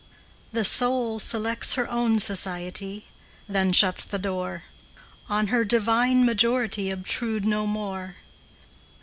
[0.51, 3.05] The soul selects her own society,
[3.47, 4.63] Then shuts the door;
[5.29, 8.15] On her divine majority Obtrude no more.